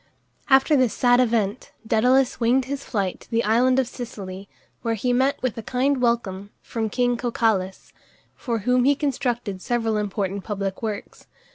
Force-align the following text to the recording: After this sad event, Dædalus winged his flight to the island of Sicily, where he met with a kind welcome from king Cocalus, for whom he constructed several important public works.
After 0.49 0.75
this 0.75 0.95
sad 0.95 1.19
event, 1.19 1.73
Dædalus 1.87 2.39
winged 2.39 2.65
his 2.65 2.83
flight 2.83 3.19
to 3.19 3.29
the 3.29 3.43
island 3.43 3.77
of 3.77 3.87
Sicily, 3.87 4.49
where 4.81 4.95
he 4.95 5.13
met 5.13 5.39
with 5.43 5.55
a 5.59 5.61
kind 5.61 6.01
welcome 6.01 6.49
from 6.63 6.89
king 6.89 7.15
Cocalus, 7.17 7.93
for 8.35 8.57
whom 8.65 8.85
he 8.85 8.95
constructed 8.95 9.61
several 9.61 9.97
important 9.97 10.43
public 10.43 10.81
works. 10.81 11.27